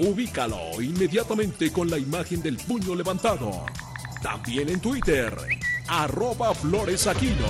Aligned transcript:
Ubícalo 0.00 0.80
inmediatamente 0.80 1.70
con 1.70 1.90
la 1.90 1.98
imagen 1.98 2.40
del 2.40 2.56
puño 2.56 2.94
levantado. 2.94 3.66
También 4.22 4.70
en 4.70 4.80
Twitter, 4.80 5.36
arroba 5.88 6.54
floresaquino. 6.54 7.46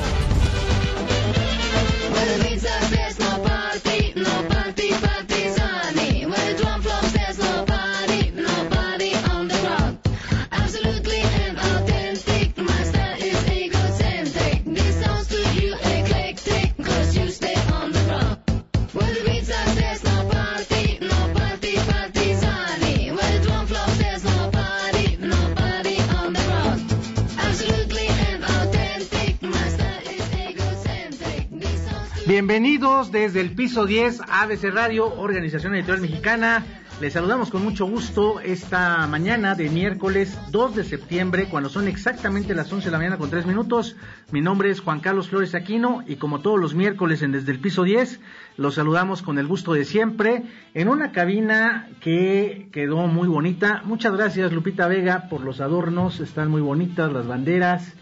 Bienvenidos 32.27 33.11
desde 33.11 33.41
el 33.41 33.53
piso 33.53 33.87
10 33.87 34.21
ABC 34.29 34.65
Radio, 34.73 35.07
Organización 35.17 35.75
Editorial 35.75 36.03
Mexicana. 36.03 36.65
Les 37.01 37.15
saludamos 37.15 37.51
con 37.51 37.65
mucho 37.65 37.87
gusto 37.87 38.41
esta 38.41 39.07
mañana 39.07 39.55
de 39.55 39.71
miércoles 39.71 40.39
2 40.51 40.77
de 40.77 40.85
septiembre, 40.85 41.47
cuando 41.51 41.71
son 41.71 41.89
exactamente 41.89 42.55
las 42.55 42.71
11 42.71 42.85
de 42.85 42.91
la 42.91 42.99
mañana 42.99 43.17
con 43.17 43.31
3 43.31 43.47
minutos. 43.47 43.97
Mi 44.33 44.43
nombre 44.43 44.71
es 44.71 44.81
Juan 44.81 45.01
Carlos 45.01 45.31
Flores 45.31 45.55
Aquino 45.55 46.05
y 46.07 46.17
como 46.17 46.41
todos 46.41 46.61
los 46.61 46.75
miércoles 46.75 47.23
en 47.23 47.33
Desde 47.33 47.53
el 47.53 47.59
Piso 47.59 47.85
10, 47.85 48.21
los 48.59 48.75
saludamos 48.75 49.23
con 49.23 49.39
el 49.39 49.47
gusto 49.47 49.73
de 49.73 49.87
siempre 49.87 50.43
en 50.75 50.89
una 50.89 51.13
cabina 51.13 51.89
que 52.01 52.69
quedó 52.71 53.07
muy 53.07 53.29
bonita. 53.29 53.81
Muchas 53.87 54.13
gracias 54.13 54.53
Lupita 54.53 54.89
Vega 54.89 55.29
por 55.31 55.41
los 55.41 55.63
adornos, 55.63 56.21
están 56.21 56.51
muy 56.51 56.61
bonitas 56.61 57.11
las 57.11 57.27
banderas 57.27 57.95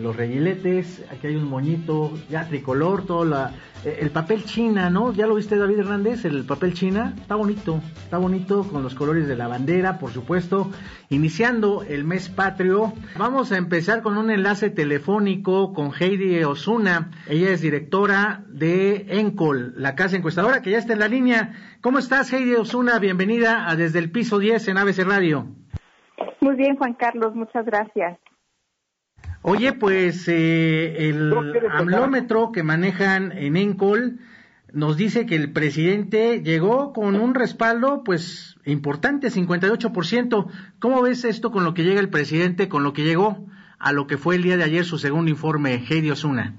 los 0.00 0.16
reguiletes, 0.16 1.04
aquí 1.10 1.28
hay 1.28 1.36
un 1.36 1.48
moñito 1.48 2.12
ya 2.28 2.46
tricolor, 2.46 3.06
todo 3.06 3.24
la, 3.24 3.52
eh, 3.84 3.98
el 4.00 4.10
papel 4.10 4.44
china, 4.44 4.90
¿no? 4.90 5.12
¿Ya 5.12 5.26
lo 5.26 5.34
viste 5.34 5.56
David 5.56 5.80
Hernández? 5.80 6.24
El 6.24 6.44
papel 6.44 6.74
china, 6.74 7.14
está 7.16 7.34
bonito, 7.34 7.80
está 8.02 8.18
bonito 8.18 8.64
con 8.64 8.82
los 8.82 8.94
colores 8.94 9.26
de 9.28 9.36
la 9.36 9.48
bandera, 9.48 9.98
por 9.98 10.10
supuesto, 10.10 10.70
iniciando 11.08 11.82
el 11.82 12.04
mes 12.04 12.28
patrio. 12.28 12.92
Vamos 13.18 13.52
a 13.52 13.56
empezar 13.56 14.02
con 14.02 14.18
un 14.18 14.30
enlace 14.30 14.70
telefónico 14.70 15.72
con 15.72 15.92
Heidi 15.98 16.42
Osuna, 16.44 17.10
ella 17.28 17.50
es 17.50 17.60
directora 17.60 18.44
de 18.48 19.06
Encol, 19.20 19.74
la 19.76 19.94
casa 19.94 20.16
encuestadora, 20.16 20.62
que 20.62 20.70
ya 20.70 20.78
está 20.78 20.92
en 20.92 21.00
la 21.00 21.08
línea. 21.08 21.54
¿Cómo 21.80 21.98
estás 21.98 22.32
Heidi 22.32 22.54
Osuna? 22.54 22.98
Bienvenida 22.98 23.68
a 23.68 23.76
Desde 23.76 23.98
el 23.98 24.10
Piso 24.10 24.38
10 24.38 24.68
en 24.68 24.78
ABC 24.78 24.98
Radio. 25.04 25.46
Muy 26.40 26.56
bien, 26.56 26.76
Juan 26.76 26.94
Carlos, 26.94 27.34
muchas 27.34 27.64
gracias. 27.64 28.18
Oye, 29.48 29.74
pues 29.74 30.26
eh, 30.26 31.08
el 31.08 31.32
amlómetro 31.70 32.50
que 32.50 32.64
manejan 32.64 33.30
en 33.30 33.56
Encol 33.56 34.18
nos 34.72 34.96
dice 34.96 35.24
que 35.24 35.36
el 35.36 35.52
presidente 35.52 36.42
llegó 36.42 36.92
con 36.92 37.14
un 37.14 37.32
respaldo, 37.32 38.02
pues, 38.02 38.58
importante, 38.64 39.28
58%. 39.28 40.46
¿Cómo 40.80 41.00
ves 41.00 41.24
esto 41.24 41.52
con 41.52 41.62
lo 41.62 41.74
que 41.74 41.84
llega 41.84 42.00
el 42.00 42.10
presidente, 42.10 42.68
con 42.68 42.82
lo 42.82 42.92
que 42.92 43.04
llegó 43.04 43.46
a 43.78 43.92
lo 43.92 44.08
que 44.08 44.16
fue 44.16 44.34
el 44.34 44.42
día 44.42 44.56
de 44.56 44.64
ayer 44.64 44.84
su 44.84 44.98
segundo 44.98 45.30
informe, 45.30 45.80
Heidi 45.88 46.10
Osuna? 46.10 46.56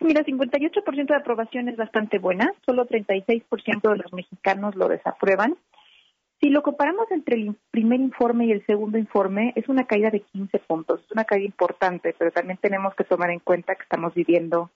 Mira, 0.00 0.24
58% 0.24 1.08
de 1.08 1.14
aprobación 1.14 1.68
es 1.68 1.76
bastante 1.76 2.18
buena, 2.18 2.50
solo 2.64 2.86
36% 2.86 3.44
de 3.82 3.96
los 3.98 4.14
mexicanos 4.14 4.76
lo 4.76 4.88
desaprueban. 4.88 5.56
Si 6.40 6.50
lo 6.50 6.62
comparamos 6.62 7.10
entre 7.10 7.34
el 7.34 7.56
primer 7.72 7.98
informe 7.98 8.46
y 8.46 8.52
el 8.52 8.64
segundo 8.64 8.96
informe, 8.96 9.52
es 9.56 9.68
una 9.68 9.86
caída 9.88 10.10
de 10.10 10.20
15 10.20 10.60
puntos, 10.60 11.00
es 11.04 11.10
una 11.10 11.24
caída 11.24 11.46
importante, 11.46 12.14
pero 12.16 12.30
también 12.30 12.58
tenemos 12.62 12.94
que 12.94 13.02
tomar 13.02 13.30
en 13.30 13.40
cuenta 13.40 13.74
que 13.74 13.82
estamos 13.82 14.14
viviendo 14.14 14.70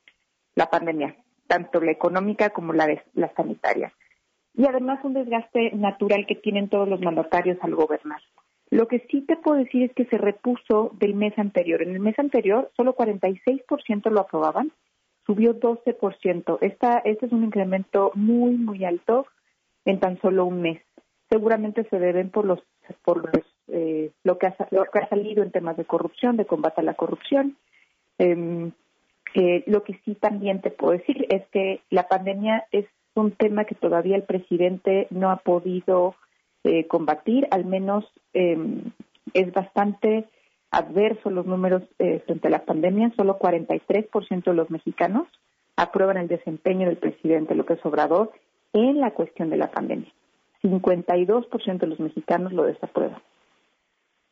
la 0.56 0.66
pandemia, 0.66 1.14
tanto 1.46 1.80
la 1.80 1.92
económica 1.92 2.50
como 2.50 2.72
la, 2.72 2.88
sanitaria. 3.36 3.92
Y 4.54 4.66
además 4.66 5.04
un 5.04 5.14
desgaste 5.14 5.70
natural 5.72 6.26
que 6.26 6.34
tienen 6.34 6.68
todos 6.68 6.88
los 6.88 7.00
mandatarios 7.00 7.58
al 7.62 7.76
gobernar. 7.76 8.20
Lo 8.70 8.88
que 8.88 9.06
sí 9.08 9.20
te 9.22 9.36
puedo 9.36 9.58
decir 9.58 9.84
es 9.84 9.94
que 9.94 10.06
se 10.06 10.18
repuso 10.18 10.90
del 10.98 11.14
mes 11.14 11.38
anterior. 11.38 11.80
En 11.80 11.90
el 11.90 12.00
mes 12.00 12.18
anterior 12.18 12.72
solo 12.76 12.96
46% 12.96 14.10
lo 14.10 14.20
aprobaban, 14.20 14.72
subió 15.26 15.58
12%. 15.58 16.58
Esta, 16.60 16.98
este 17.04 17.26
es 17.26 17.32
un 17.32 17.44
incremento 17.44 18.10
muy, 18.14 18.56
muy 18.56 18.84
alto 18.84 19.26
en 19.84 20.00
tan 20.00 20.20
solo 20.20 20.44
un 20.44 20.60
mes 20.60 20.82
seguramente 21.32 21.84
se 21.88 21.98
deben 21.98 22.28
por 22.28 22.44
los 22.44 22.60
por 23.04 23.30
eh, 23.68 24.10
lo 24.22 24.36
que 24.36 24.48
ha 24.48 24.56
lo 24.70 24.84
que 24.84 24.98
ha 24.98 25.08
salido 25.08 25.42
en 25.42 25.50
temas 25.50 25.78
de 25.78 25.86
corrupción, 25.86 26.36
de 26.36 26.44
combate 26.44 26.82
a 26.82 26.84
la 26.84 26.92
corrupción. 26.92 27.56
Em, 28.18 28.72
eh, 29.34 29.64
lo 29.66 29.82
que 29.82 29.98
sí 30.04 30.14
también 30.14 30.60
te 30.60 30.70
puedo 30.70 30.92
decir 30.92 31.26
es 31.30 31.42
que 31.48 31.80
la 31.88 32.06
pandemia 32.06 32.66
es 32.70 32.84
un 33.14 33.32
tema 33.32 33.64
que 33.64 33.74
todavía 33.74 34.16
el 34.16 34.24
presidente 34.24 35.06
no 35.08 35.30
ha 35.30 35.36
podido 35.36 36.14
eh, 36.64 36.86
combatir, 36.86 37.48
al 37.50 37.64
menos 37.64 38.04
em, 38.34 38.92
es 39.32 39.50
bastante 39.52 40.26
adverso 40.70 41.30
los 41.30 41.46
números 41.46 41.82
frente 41.96 42.48
a 42.48 42.50
la 42.50 42.64
pandemia. 42.64 43.12
Solo 43.16 43.38
43% 43.38 44.44
de 44.44 44.54
los 44.54 44.70
mexicanos 44.70 45.28
aprueban 45.76 46.16
el 46.16 46.28
desempeño 46.28 46.88
del 46.88 46.96
presidente 46.96 47.54
López 47.54 47.78
Obrador 47.84 48.32
en 48.72 49.00
la 49.00 49.12
cuestión 49.12 49.50
de 49.50 49.58
la 49.58 49.70
pandemia. 49.70 50.12
52% 50.62 51.78
de 51.78 51.86
los 51.86 52.00
mexicanos 52.00 52.52
lo 52.52 52.64
desaprueban. 52.64 53.20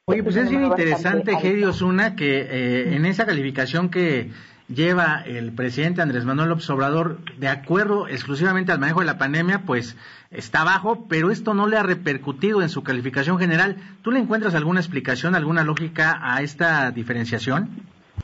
Oye, 0.06 0.22
pues 0.22 0.36
es 0.36 0.50
bien 0.50 0.64
interesante, 0.64 1.36
Gedi 1.36 1.64
Osuna, 1.64 2.16
que 2.16 2.40
eh, 2.40 2.96
en 2.96 3.06
esa 3.06 3.26
calificación 3.26 3.90
que 3.90 4.30
lleva 4.68 5.22
el 5.26 5.52
presidente 5.52 6.02
Andrés 6.02 6.24
Manuel 6.24 6.48
López 6.48 6.68
Obrador, 6.70 7.18
de 7.38 7.48
acuerdo 7.48 8.08
exclusivamente 8.08 8.72
al 8.72 8.78
manejo 8.78 9.00
de 9.00 9.06
la 9.06 9.18
pandemia, 9.18 9.62
pues 9.66 9.96
está 10.30 10.64
bajo, 10.64 11.06
pero 11.08 11.30
esto 11.30 11.54
no 11.54 11.66
le 11.66 11.76
ha 11.76 11.82
repercutido 11.82 12.62
en 12.62 12.68
su 12.68 12.82
calificación 12.82 13.38
general. 13.38 13.76
¿Tú 14.02 14.10
le 14.10 14.20
encuentras 14.20 14.54
alguna 14.54 14.80
explicación, 14.80 15.34
alguna 15.34 15.64
lógica 15.64 16.18
a 16.22 16.42
esta 16.42 16.90
diferenciación? 16.92 17.70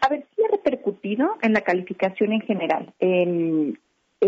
A 0.01 0.09
ver, 0.09 0.27
sí 0.35 0.43
ha 0.43 0.57
repercutido 0.57 1.37
en 1.43 1.53
la 1.53 1.61
calificación 1.61 2.33
en 2.33 2.41
general. 2.41 2.95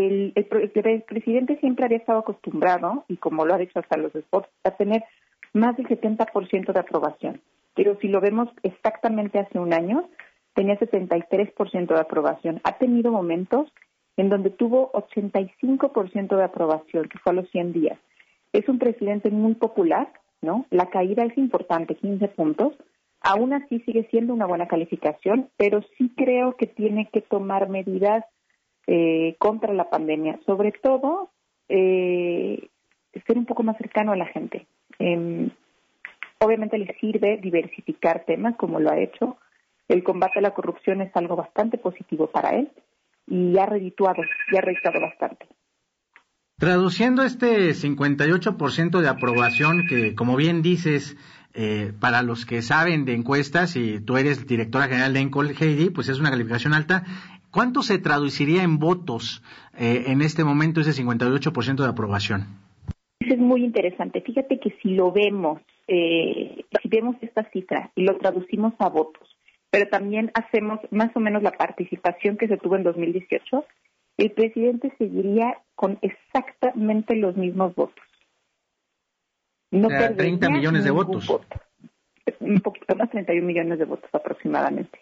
El, 0.08 0.32
el, 0.34 1.02
presidente 1.02 1.58
siempre 1.60 1.84
había 1.84 1.98
estado 1.98 2.20
acostumbrado, 2.20 3.04
y 3.08 3.16
como 3.16 3.44
lo 3.44 3.54
ha 3.54 3.58
dicho 3.58 3.78
hasta 3.78 3.96
los 3.96 4.12
spots, 4.12 4.48
a 4.64 4.72
tener 4.72 5.04
más 5.52 5.76
del 5.76 5.86
70% 5.86 6.72
de 6.72 6.80
aprobación. 6.80 7.40
Pero 7.74 7.96
si 8.00 8.08
lo 8.08 8.20
vemos 8.20 8.48
exactamente 8.62 9.38
hace 9.38 9.58
un 9.58 9.72
año, 9.72 10.08
tenía 10.54 10.78
73% 10.78 11.86
de 11.86 12.00
aprobación. 12.00 12.60
Ha 12.64 12.78
tenido 12.78 13.12
momentos 13.12 13.72
en 14.16 14.28
donde 14.28 14.50
tuvo 14.50 14.90
85% 14.92 16.36
de 16.36 16.42
aprobación, 16.42 17.08
que 17.08 17.18
fue 17.18 17.32
a 17.32 17.36
los 17.36 17.48
100 17.50 17.72
días. 17.72 17.98
Es 18.52 18.68
un 18.68 18.78
presidente 18.78 19.30
muy 19.30 19.54
popular, 19.54 20.12
¿no? 20.42 20.66
La 20.70 20.86
caída 20.86 21.24
es 21.24 21.38
importante, 21.38 21.94
15 21.94 22.26
puntos. 22.28 22.74
Aún 23.20 23.52
así 23.52 23.80
sigue 23.80 24.08
siendo 24.10 24.34
una 24.34 24.46
buena 24.46 24.66
calificación, 24.66 25.48
pero 25.56 25.82
sí 25.96 26.12
creo 26.16 26.56
que 26.56 26.66
tiene 26.66 27.08
que 27.12 27.20
tomar 27.20 27.68
medidas 27.68 28.24
eh, 28.90 29.36
contra 29.38 29.74
la 29.74 29.90
pandemia. 29.90 30.40
Sobre 30.46 30.72
todo, 30.72 31.30
eh, 31.68 32.70
ser 33.26 33.36
un 33.36 33.44
poco 33.44 33.62
más 33.62 33.76
cercano 33.76 34.12
a 34.12 34.16
la 34.16 34.24
gente. 34.26 34.66
Em, 34.98 35.50
obviamente 36.38 36.78
le 36.78 36.96
sirve 36.98 37.36
diversificar 37.36 38.24
temas 38.24 38.56
como 38.56 38.80
lo 38.80 38.90
ha 38.90 38.98
hecho. 38.98 39.36
El 39.88 40.02
combate 40.02 40.38
a 40.38 40.42
la 40.42 40.54
corrupción 40.54 41.02
es 41.02 41.14
algo 41.14 41.36
bastante 41.36 41.76
positivo 41.76 42.28
para 42.28 42.56
él 42.56 42.70
y 43.26 43.58
ha 43.58 43.66
redituado, 43.66 44.22
y 44.50 44.56
ha 44.56 44.62
redituado 44.62 45.02
bastante. 45.02 45.46
Traduciendo 46.56 47.22
este 47.24 47.74
58% 47.74 49.00
de 49.00 49.08
aprobación 49.08 49.86
que, 49.86 50.14
como 50.14 50.34
bien 50.34 50.62
dices, 50.62 51.14
eh, 51.52 51.92
para 52.00 52.22
los 52.22 52.46
que 52.46 52.62
saben 52.62 53.04
de 53.04 53.14
encuestas, 53.14 53.76
y 53.76 54.00
tú 54.00 54.16
eres 54.16 54.46
directora 54.46 54.88
general 54.88 55.12
de 55.12 55.20
Encol 55.20 55.54
Heidi, 55.58 55.90
pues 55.90 56.08
es 56.08 56.18
una 56.20 56.30
calificación 56.30 56.72
alta. 56.72 57.04
¿Cuánto 57.50 57.82
se 57.82 57.98
traduciría 57.98 58.62
en 58.62 58.78
votos 58.78 59.42
eh, 59.78 60.04
en 60.08 60.22
este 60.22 60.44
momento 60.44 60.80
ese 60.80 60.92
58% 61.02 61.76
de 61.76 61.88
aprobación? 61.88 62.46
Es 63.20 63.38
muy 63.38 63.64
interesante. 63.64 64.20
Fíjate 64.20 64.60
que 64.60 64.76
si 64.82 64.90
lo 64.90 65.12
vemos 65.12 65.60
eh, 65.88 66.66
si 66.82 66.88
vemos 66.88 67.16
esta 67.22 67.50
cifra 67.50 67.90
y 67.94 68.02
lo 68.02 68.18
traducimos 68.18 68.74
a 68.78 68.90
votos, 68.90 69.36
pero 69.70 69.88
también 69.88 70.30
hacemos 70.34 70.80
más 70.90 71.10
o 71.16 71.20
menos 71.20 71.42
la 71.42 71.52
participación 71.52 72.36
que 72.36 72.46
se 72.46 72.58
tuvo 72.58 72.76
en 72.76 72.82
2018, 72.82 73.64
el 74.18 74.32
presidente 74.32 74.92
seguiría 74.98 75.62
con 75.74 75.98
exactamente 76.02 77.16
los 77.16 77.36
mismos 77.36 77.74
votos. 77.74 78.04
No 79.70 79.88
30 79.88 80.50
millones 80.50 80.84
de 80.84 80.90
votos. 80.90 81.40
Un 82.40 82.60
poquito 82.60 82.94
más, 82.94 83.10
31 83.10 83.46
millones 83.46 83.78
de 83.78 83.84
votos 83.86 84.10
aproximadamente. 84.12 84.98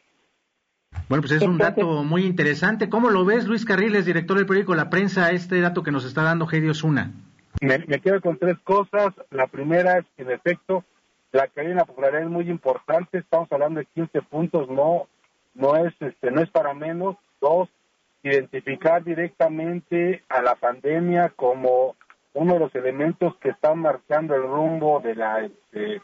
Bueno, 1.08 1.22
pues 1.22 1.32
es 1.32 1.43
un 1.43 1.58
dato 1.58 2.02
muy 2.02 2.25
interesante. 2.25 2.88
¿Cómo 2.88 3.10
lo 3.10 3.25
ves, 3.25 3.46
Luis 3.46 3.64
Carriles, 3.64 4.04
director 4.04 4.37
del 4.37 4.46
periódico 4.46 4.75
La 4.75 4.90
Prensa, 4.90 5.31
este 5.31 5.60
dato 5.60 5.82
que 5.82 5.93
nos 5.93 6.04
está 6.04 6.22
dando 6.22 6.48
Heidi 6.50 6.69
Osuna? 6.69 7.12
Me, 7.60 7.81
quedo 8.00 8.20
con 8.20 8.38
tres 8.38 8.58
cosas. 8.64 9.14
La 9.31 9.46
primera 9.46 9.98
es 9.98 10.04
que, 10.16 10.22
en 10.22 10.31
efecto, 10.31 10.84
la 11.32 11.46
caída 11.48 11.70
en 11.70 11.76
la 11.76 11.84
popularidad 11.84 12.22
es 12.22 12.28
muy 12.28 12.50
importante. 12.50 13.19
Estamos 13.19 13.50
hablando 13.52 13.81
de 13.81 13.87
15 13.87 14.22
puntos, 14.22 14.69
no, 14.69 15.06
no, 15.54 15.76
es, 15.76 15.94
este, 16.00 16.31
no 16.31 16.43
es 16.43 16.50
para 16.50 16.75
menos. 16.75 17.16
Dos, 17.40 17.69
identificar 18.22 19.04
directamente 19.04 20.25
a 20.28 20.43
la 20.43 20.54
pandemia 20.56 21.32
como 21.37 21.94
uno 22.34 22.54
de 22.54 22.60
los 22.60 22.75
elementos 22.75 23.37
que 23.38 23.50
están 23.50 23.78
marcando 23.78 24.34
el 24.34 24.43
rumbo 24.43 25.00
de 25.00 25.14
la 25.14 25.40
este, 25.44 26.02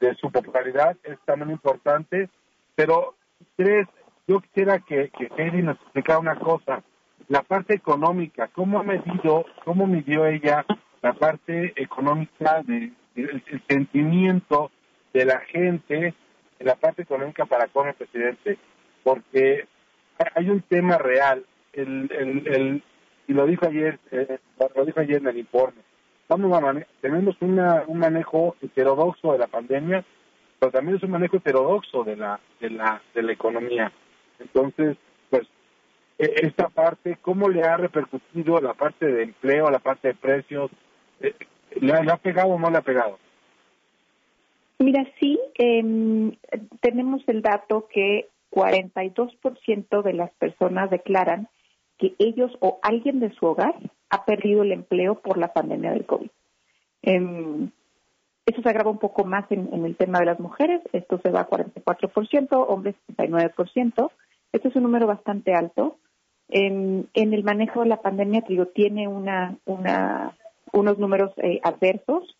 de 0.00 0.14
su 0.16 0.30
popularidad 0.30 0.96
es 1.02 1.18
también 1.24 1.50
importante. 1.50 2.28
Pero 2.74 3.14
tres, 3.56 3.86
yo 4.26 4.40
quisiera 4.40 4.78
que, 4.80 5.10
que 5.10 5.28
nos 5.62 5.76
explicara 5.76 6.18
una 6.18 6.36
cosa. 6.36 6.82
La 7.28 7.42
parte 7.42 7.74
económica, 7.74 8.48
¿cómo 8.48 8.78
ha 8.78 8.82
medido, 8.82 9.44
cómo 9.64 9.86
midió 9.86 10.26
ella 10.26 10.64
la 11.02 11.12
parte 11.14 11.72
económica, 11.76 12.62
de, 12.62 12.92
el, 13.16 13.62
sentimiento 13.68 14.70
de 15.12 15.24
la 15.24 15.40
gente 15.40 16.14
en 16.58 16.66
la 16.66 16.74
parte 16.74 17.02
económica 17.02 17.46
para 17.46 17.66
con 17.68 17.88
el 17.88 17.94
presidente? 17.94 18.58
Porque 19.02 19.66
hay 20.34 20.50
un 20.50 20.62
tema 20.62 20.98
real. 20.98 21.44
El, 21.72 22.10
el, 22.12 22.48
el, 22.48 22.82
y 23.26 23.32
lo 23.32 23.46
dijo 23.46 23.66
ayer, 23.66 23.98
eh, 24.10 24.38
lo 24.74 24.84
dijo 24.84 25.00
ayer 25.00 25.16
en 25.16 25.28
el 25.28 25.38
informe. 25.38 25.80
tenemos 27.00 27.36
una, 27.40 27.84
un 27.86 27.98
manejo 27.98 28.56
heterodoxo 28.62 29.32
de 29.32 29.38
la 29.38 29.46
pandemia, 29.46 30.04
pero 30.58 30.72
también 30.72 30.96
es 30.96 31.02
un 31.02 31.10
manejo 31.10 31.38
heterodoxo 31.38 32.04
de 32.04 32.16
la, 32.16 32.38
de 32.60 32.70
la, 32.70 33.02
de 33.14 33.22
la 33.22 33.32
economía. 33.32 33.92
Entonces, 34.44 34.96
pues, 35.30 35.46
e, 36.18 36.32
esta 36.42 36.68
parte, 36.68 37.18
¿cómo 37.20 37.48
le 37.48 37.62
ha 37.62 37.76
repercutido 37.76 38.60
la 38.60 38.74
parte 38.74 39.06
de 39.06 39.24
empleo, 39.24 39.70
la 39.70 39.78
parte 39.78 40.08
de 40.08 40.14
precios? 40.14 40.70
Eh, 41.20 41.34
¿Le 41.80 41.92
ha, 41.92 42.16
pegado 42.16 42.48
o 42.48 42.58
no 42.58 42.70
le 42.70 42.78
ha 42.78 42.82
pegado? 42.82 43.18
Mira, 44.78 45.04
sí, 45.18 45.40
em, 45.54 46.36
tenemos 46.80 47.22
el 47.26 47.42
dato 47.42 47.88
que 47.92 48.28
42% 48.50 50.02
de 50.02 50.12
las 50.12 50.30
personas 50.34 50.90
declaran 50.90 51.48
que 51.98 52.14
ellos 52.18 52.52
o 52.60 52.78
alguien 52.82 53.18
de 53.18 53.32
su 53.34 53.46
hogar 53.46 53.74
ha 54.10 54.24
perdido 54.24 54.62
el 54.62 54.72
empleo 54.72 55.20
por 55.20 55.38
la 55.38 55.52
pandemia 55.52 55.92
del 55.92 56.06
COVID. 56.06 56.30
Eh, 57.02 57.68
eso 58.46 58.62
se 58.62 58.68
agrava 58.68 58.90
un 58.90 58.98
poco 58.98 59.24
más 59.24 59.50
en, 59.50 59.84
el 59.84 59.96
tema 59.96 60.18
de 60.18 60.26
las 60.26 60.38
mujeres, 60.38 60.82
esto 60.92 61.18
se 61.22 61.30
va 61.30 61.40
a 61.40 61.48
44%, 61.48 62.66
hombres 62.68 62.94
39%. 63.16 64.10
Esto 64.54 64.68
es 64.68 64.76
un 64.76 64.84
número 64.84 65.08
bastante 65.08 65.52
alto. 65.52 65.98
En, 66.48 67.08
el 67.12 67.42
manejo 67.42 67.80
de 67.80 67.88
la 67.88 68.00
pandemia, 68.00 68.44
digo, 68.48 68.66
tiene 68.66 69.08
una, 69.08 69.58
una, 69.64 70.36
unos 70.72 70.96
números 70.96 71.32
eh, 71.38 71.58
adversos. 71.64 72.36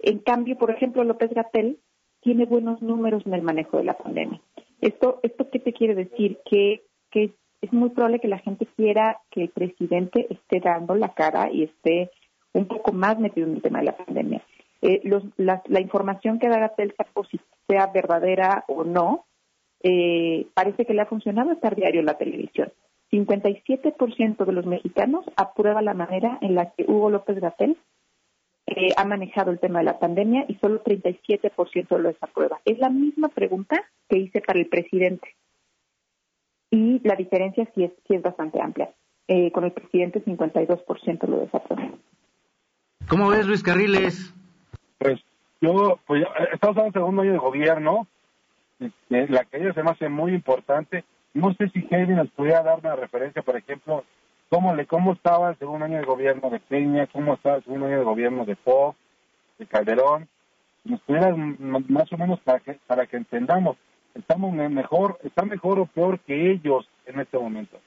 En 0.00 0.18
cambio, 0.18 0.58
por 0.58 0.72
ejemplo, 0.72 1.04
López 1.04 1.32
Gatel 1.32 1.78
tiene 2.22 2.44
buenos 2.44 2.82
números 2.82 3.24
en 3.24 3.34
el 3.34 3.42
manejo 3.42 3.76
de 3.76 3.84
la 3.84 3.96
pandemia. 3.96 4.40
¿Esto, 4.80 5.20
esto 5.22 5.48
qué 5.50 5.60
te 5.60 5.72
quiere 5.72 5.94
decir? 5.94 6.40
Que, 6.44 6.82
es 7.12 7.72
muy 7.72 7.90
probable 7.90 8.18
que 8.18 8.28
la 8.28 8.40
gente 8.40 8.66
quiera 8.76 9.20
que 9.30 9.44
el 9.44 9.48
presidente 9.50 10.26
esté 10.28 10.58
dando 10.58 10.96
la 10.96 11.14
cara 11.14 11.52
y 11.52 11.62
esté 11.62 12.10
un 12.52 12.66
poco 12.66 12.92
más 12.92 13.20
metido 13.20 13.46
en 13.46 13.54
el 13.54 13.62
tema 13.62 13.78
de 13.78 13.84
la 13.84 13.96
pandemia. 13.96 14.42
Eh, 14.82 15.00
la, 15.36 15.80
información 15.80 16.40
que 16.40 16.48
da 16.48 16.58
Gatel, 16.58 16.94
sea 17.68 17.86
verdadera 17.86 18.64
o 18.66 18.82
no, 18.82 19.24
eh, 19.86 20.46
parece 20.54 20.86
que 20.86 20.94
le 20.94 21.02
ha 21.02 21.06
funcionado 21.06 21.52
estar 21.52 21.76
diario 21.76 22.00
en 22.00 22.06
la 22.06 22.16
televisión. 22.16 22.72
57% 23.12 24.44
de 24.46 24.52
los 24.52 24.64
mexicanos 24.64 25.26
aprueba 25.36 25.82
la 25.82 25.92
manera 25.92 26.38
en 26.40 26.54
la 26.54 26.70
que 26.70 26.84
Hugo 26.88 27.10
López 27.10 27.38
Gatel 27.38 27.76
eh, 28.66 28.88
ha 28.96 29.04
manejado 29.04 29.50
el 29.50 29.60
tema 29.60 29.80
de 29.80 29.84
la 29.84 29.98
pandemia 29.98 30.46
y 30.48 30.54
solo 30.54 30.82
37% 30.82 31.98
lo 31.98 32.08
desaprueba. 32.08 32.60
Es 32.64 32.78
la 32.78 32.88
misma 32.88 33.28
pregunta 33.28 33.84
que 34.08 34.18
hice 34.18 34.40
para 34.40 34.58
el 34.58 34.68
presidente. 34.68 35.36
Y 36.70 37.06
la 37.06 37.14
diferencia 37.14 37.70
sí 37.74 37.84
es, 37.84 37.92
sí 38.08 38.14
es 38.14 38.22
bastante 38.22 38.60
amplia. 38.62 38.90
con 39.52 39.64
el 39.64 39.72
presidente 39.72 40.24
52% 40.24 41.28
lo 41.28 41.40
desaprueba. 41.40 41.90
¿Cómo 43.08 43.28
ves, 43.28 43.46
Luis 43.46 43.62
Carriles? 43.62 44.34
Pues 44.98 45.20
yo, 45.60 45.98
pues 46.06 46.24
estamos 46.52 46.78
en 46.78 46.86
el 46.86 46.92
segundo 46.92 47.22
año 47.22 47.32
de 47.32 47.38
gobierno, 47.38 48.06
este, 48.80 49.28
la 49.28 49.44
caída 49.44 49.72
se 49.72 49.82
me 49.82 49.90
hace 49.90 50.08
muy 50.08 50.32
importante. 50.32 51.04
No 51.32 51.52
sé 51.54 51.68
si 51.70 51.86
Heidi 51.90 52.14
nos 52.14 52.30
pudiera 52.30 52.62
dar 52.62 52.78
una 52.78 52.96
referencia, 52.96 53.42
por 53.42 53.56
ejemplo, 53.56 54.04
cómo 54.48 54.74
le 54.74 54.86
cómo 54.86 55.12
estaba 55.12 55.50
el 55.50 55.58
segundo 55.58 55.84
año 55.84 55.98
de 55.98 56.04
gobierno 56.04 56.50
de 56.50 56.60
Peña, 56.60 57.06
cómo 57.08 57.34
estaba 57.34 57.56
el 57.56 57.64
segundo 57.64 57.86
año 57.86 57.98
de 57.98 58.04
gobierno 58.04 58.44
de 58.44 58.56
Fox, 58.56 58.96
de 59.58 59.66
Calderón. 59.66 60.28
Nos 60.84 61.00
pudiera 61.00 61.34
más 61.34 62.12
o 62.12 62.18
menos 62.18 62.40
para 62.40 62.60
que 62.60 62.78
para 62.86 63.06
que 63.06 63.16
entendamos, 63.16 63.76
estamos 64.14 64.52
mejor, 64.52 65.18
está 65.24 65.44
mejor 65.44 65.80
o 65.80 65.86
peor 65.86 66.20
que 66.20 66.52
ellos 66.52 66.88
en 67.06 67.20
este 67.20 67.38
momento. 67.38 67.78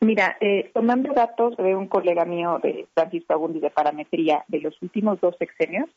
Mira, 0.00 0.36
eh, 0.40 0.70
tomando 0.74 1.12
datos 1.12 1.56
de 1.56 1.74
un 1.74 1.88
colega 1.88 2.24
mío 2.24 2.60
de 2.62 2.86
Francisco 2.94 3.32
Agundi 3.32 3.60
de 3.60 3.70
parametría 3.70 4.44
de 4.48 4.60
los 4.60 4.80
últimos 4.82 5.20
dos 5.20 5.36
sexenios, 5.38 5.88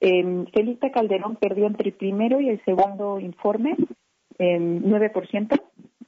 eh, 0.00 0.44
Felipe 0.52 0.90
Calderón 0.90 1.36
perdió 1.36 1.66
entre 1.66 1.88
el 1.88 1.94
primero 1.94 2.40
y 2.40 2.48
el 2.48 2.64
segundo 2.64 3.18
informe 3.20 3.76
en 4.38 4.84
9% 4.84 5.60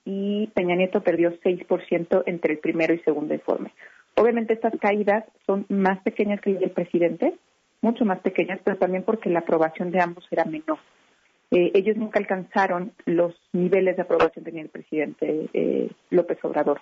y 0.04 0.46
Peña 0.48 0.76
Nieto 0.76 1.02
perdió 1.02 1.32
6% 1.40 2.22
entre 2.26 2.54
el 2.54 2.58
primero 2.58 2.94
y 2.94 2.98
segundo 3.00 3.34
informe. 3.34 3.72
Obviamente 4.16 4.54
estas 4.54 4.74
caídas 4.80 5.24
son 5.46 5.66
más 5.68 6.00
pequeñas 6.02 6.40
que 6.40 6.50
las 6.52 6.60
del 6.60 6.70
presidente, 6.70 7.34
mucho 7.80 8.04
más 8.04 8.20
pequeñas, 8.20 8.60
pero 8.64 8.76
también 8.76 9.02
porque 9.02 9.30
la 9.30 9.40
aprobación 9.40 9.90
de 9.90 10.00
ambos 10.00 10.26
era 10.30 10.44
menor. 10.44 10.78
Eh, 11.50 11.72
ellos 11.74 11.96
nunca 11.96 12.20
alcanzaron 12.20 12.92
los 13.06 13.34
niveles 13.52 13.96
de 13.96 14.02
aprobación 14.02 14.44
que 14.44 14.50
tenía 14.50 14.62
el 14.62 14.68
presidente 14.68 15.48
eh, 15.52 15.90
López 16.10 16.38
Obrador. 16.44 16.80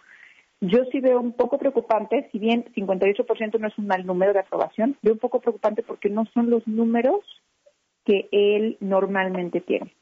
Yo 0.60 0.84
sí 0.90 1.00
veo 1.00 1.20
un 1.20 1.32
poco 1.32 1.58
preocupante, 1.58 2.28
si 2.32 2.38
bien 2.38 2.64
58% 2.74 3.58
no 3.60 3.68
es 3.68 3.78
un 3.78 3.86
mal 3.86 4.04
número 4.04 4.32
de 4.32 4.40
aprobación, 4.40 4.96
veo 5.02 5.12
un 5.12 5.20
poco 5.20 5.40
preocupante 5.40 5.82
porque 5.82 6.10
no 6.10 6.26
son 6.34 6.50
los 6.50 6.66
números 6.66 7.20
que 8.04 8.28
él 8.32 8.76
normalmente 8.80 9.60
tiene. 9.60 9.94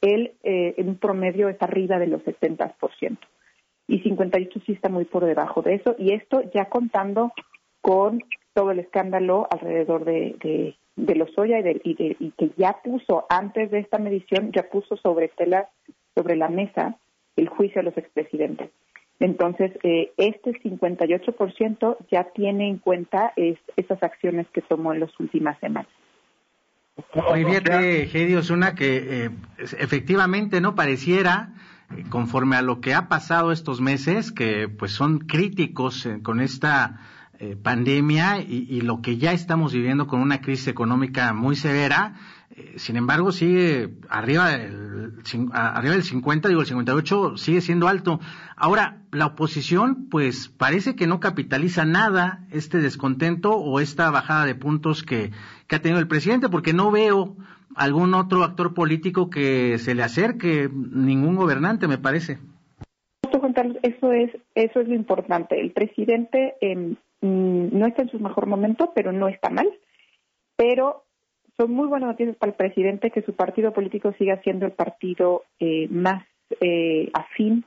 Él 0.00 0.34
eh, 0.42 0.74
en 0.76 0.96
promedio 0.96 1.48
es 1.48 1.60
arriba 1.60 1.98
de 1.98 2.06
los 2.06 2.22
70% 2.22 3.18
y 3.86 4.00
58 4.00 4.60
sí 4.64 4.72
está 4.72 4.88
muy 4.88 5.04
por 5.04 5.24
debajo 5.24 5.62
de 5.62 5.74
eso 5.74 5.94
y 5.98 6.12
esto 6.12 6.42
ya 6.54 6.66
contando 6.66 7.32
con 7.80 8.22
todo 8.54 8.70
el 8.70 8.78
escándalo 8.78 9.46
alrededor 9.50 10.04
de, 10.04 10.36
de, 10.42 10.76
de 10.96 11.14
los 11.16 11.36
Oya 11.36 11.58
y, 11.60 11.80
y, 11.84 12.16
y, 12.18 12.30
que 12.32 12.50
ya 12.56 12.80
puso 12.82 13.26
antes 13.28 13.70
de 13.70 13.80
esta 13.80 13.98
medición 13.98 14.52
ya 14.52 14.68
puso 14.70 14.96
sobre 14.96 15.28
tela 15.28 15.68
sobre 16.14 16.36
la 16.36 16.48
mesa 16.48 16.96
el 17.36 17.48
juicio 17.48 17.80
a 17.80 17.84
los 17.84 17.96
expresidentes. 17.98 18.70
Entonces, 19.20 19.72
eh, 19.82 20.12
este 20.16 20.52
58% 20.60 21.96
ya 22.10 22.24
tiene 22.34 22.68
en 22.68 22.78
cuenta 22.78 23.32
esas 23.36 24.02
acciones 24.02 24.46
que 24.52 24.60
tomó 24.60 24.92
en 24.92 25.00
las 25.00 25.18
últimas 25.20 25.58
semanas. 25.60 25.88
Muy 27.30 27.44
bien, 27.44 27.64
Heidi 27.68 28.36
Osuna, 28.36 28.74
que 28.74 29.24
eh, 29.24 29.30
efectivamente 29.78 30.60
no 30.60 30.76
pareciera, 30.76 31.52
eh, 31.90 32.04
conforme 32.08 32.54
a 32.56 32.62
lo 32.62 32.80
que 32.80 32.94
ha 32.94 33.08
pasado 33.08 33.50
estos 33.50 33.80
meses, 33.80 34.30
que 34.30 34.68
pues 34.68 34.92
son 34.92 35.18
críticos 35.20 36.06
eh, 36.06 36.20
con 36.22 36.40
esta 36.40 37.00
pandemia 37.62 38.38
y, 38.40 38.64
y, 38.70 38.80
lo 38.80 39.02
que 39.02 39.18
ya 39.18 39.32
estamos 39.32 39.74
viviendo 39.74 40.06
con 40.06 40.20
una 40.20 40.40
crisis 40.40 40.68
económica 40.68 41.34
muy 41.34 41.56
severa, 41.56 42.14
eh, 42.56 42.74
sin 42.78 42.96
embargo, 42.96 43.32
sigue 43.32 43.90
arriba 44.08 44.50
del, 44.50 45.12
arriba 45.52 45.94
del 45.94 46.02
50, 46.02 46.48
digo, 46.48 46.60
el 46.60 46.66
58 46.66 47.36
sigue 47.36 47.60
siendo 47.60 47.88
alto. 47.88 48.20
Ahora, 48.56 49.02
la 49.10 49.26
oposición, 49.26 50.08
pues 50.08 50.48
parece 50.48 50.94
que 50.94 51.06
no 51.06 51.20
capitaliza 51.20 51.84
nada 51.84 52.46
este 52.52 52.78
descontento 52.78 53.56
o 53.56 53.80
esta 53.80 54.10
bajada 54.10 54.46
de 54.46 54.54
puntos 54.54 55.02
que, 55.02 55.30
que 55.66 55.76
ha 55.76 55.82
tenido 55.82 56.00
el 56.00 56.08
presidente, 56.08 56.48
porque 56.48 56.72
no 56.72 56.90
veo 56.90 57.36
algún 57.74 58.14
otro 58.14 58.44
actor 58.44 58.72
político 58.72 59.30
que 59.30 59.78
se 59.78 59.94
le 59.94 60.04
acerque, 60.04 60.68
ningún 60.72 61.36
gobernante, 61.36 61.88
me 61.88 61.98
parece. 61.98 62.38
Eso 63.82 64.12
es, 64.12 64.30
eso 64.54 64.80
es 64.80 64.88
lo 64.88 64.94
importante. 64.94 65.60
El 65.60 65.72
presidente 65.72 66.54
em, 66.60 66.96
mm, 67.20 67.78
no 67.78 67.86
está 67.86 68.02
en 68.02 68.10
su 68.10 68.18
mejor 68.18 68.46
momento, 68.46 68.92
pero 68.94 69.12
no 69.12 69.28
está 69.28 69.50
mal. 69.50 69.68
Pero 70.56 71.04
son 71.56 71.72
muy 71.72 71.86
buenas 71.86 72.10
noticias 72.10 72.36
para 72.36 72.50
el 72.50 72.56
presidente 72.56 73.10
que 73.10 73.22
su 73.22 73.34
partido 73.34 73.72
político 73.72 74.12
siga 74.18 74.40
siendo 74.42 74.66
el 74.66 74.72
partido 74.72 75.44
eh, 75.60 75.88
más 75.88 76.24
eh, 76.60 77.10
afín, 77.14 77.64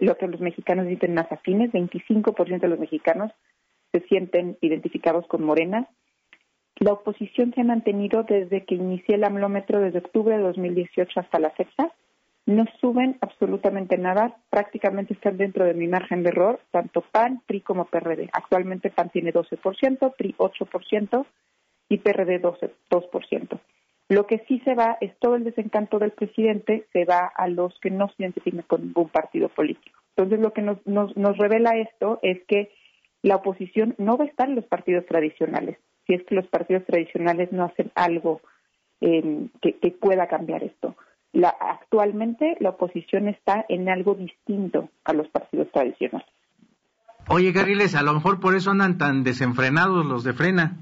lo 0.00 0.16
que 0.16 0.28
los 0.28 0.40
mexicanos 0.40 0.86
dicen 0.86 1.14
más 1.14 1.30
afines, 1.32 1.72
25% 1.72 2.60
de 2.60 2.68
los 2.68 2.78
mexicanos 2.78 3.32
se 3.92 4.00
sienten 4.02 4.56
identificados 4.60 5.26
con 5.26 5.42
Morena. 5.44 5.88
La 6.76 6.92
oposición 6.92 7.52
se 7.54 7.60
ha 7.60 7.64
mantenido 7.64 8.22
desde 8.22 8.64
que 8.64 8.74
inicié 8.74 9.16
el 9.16 9.24
amlómetro 9.24 9.80
desde 9.80 9.98
octubre 9.98 10.36
de 10.36 10.42
2018 10.42 11.20
hasta 11.20 11.38
la 11.38 11.50
fecha. 11.50 11.92
No 12.46 12.64
suben 12.80 13.18
absolutamente 13.20 13.98
nada, 13.98 14.36
prácticamente 14.48 15.14
están 15.14 15.36
dentro 15.36 15.64
de 15.64 15.74
mi 15.74 15.88
margen 15.88 16.22
de 16.22 16.30
error, 16.30 16.60
tanto 16.70 17.02
PAN, 17.02 17.42
PRI 17.46 17.60
como 17.60 17.84
PRD. 17.84 18.30
Actualmente 18.32 18.90
PAN 18.90 19.10
tiene 19.10 19.32
12%, 19.32 20.14
PRI 20.16 20.34
8% 20.38 21.26
y 21.90 21.98
PRD 21.98 22.38
12, 22.38 22.70
2%. 22.88 23.60
Lo 24.08 24.26
que 24.26 24.38
sí 24.48 24.60
se 24.64 24.74
va 24.74 24.96
es 25.00 25.16
todo 25.18 25.36
el 25.36 25.44
desencanto 25.44 25.98
del 25.98 26.12
presidente, 26.12 26.86
se 26.92 27.04
va 27.04 27.30
a 27.36 27.46
los 27.48 27.78
que 27.80 27.90
no 27.90 28.08
se 28.08 28.22
identifican 28.22 28.62
con 28.62 28.82
ningún 28.82 29.08
partido 29.08 29.48
político. 29.50 29.98
Entonces, 30.16 30.40
lo 30.40 30.52
que 30.52 30.62
nos, 30.62 30.78
nos, 30.86 31.16
nos 31.16 31.36
revela 31.36 31.76
esto 31.76 32.18
es 32.22 32.40
que 32.48 32.70
la 33.22 33.36
oposición 33.36 33.94
no 33.98 34.16
va 34.16 34.24
a 34.24 34.28
estar 34.28 34.48
en 34.48 34.56
los 34.56 34.64
partidos 34.64 35.04
tradicionales, 35.06 35.78
si 36.06 36.14
es 36.14 36.24
que 36.24 36.34
los 36.34 36.46
partidos 36.46 36.84
tradicionales 36.86 37.52
no 37.52 37.64
hacen 37.64 37.92
algo 37.94 38.40
eh, 39.00 39.48
que, 39.60 39.90
pueda 40.00 40.26
cambiar 40.28 40.62
esto. 40.62 40.96
La, 41.32 41.48
actualmente 41.48 42.56
la 42.60 42.70
oposición 42.70 43.28
está 43.28 43.64
en 43.68 43.88
algo 43.88 44.14
distinto 44.14 44.88
a 45.04 45.12
los 45.12 45.28
partidos 45.28 45.70
tradicionales. 45.72 46.28
Oye, 47.28 47.52
Carriles, 47.52 47.94
a 47.94 48.02
lo 48.02 48.14
mejor 48.14 48.40
por 48.40 48.56
eso 48.56 48.70
andan 48.70 48.98
tan 48.98 49.22
desenfrenados 49.22 50.04
los 50.04 50.24
de 50.24 50.32
frena. 50.32 50.78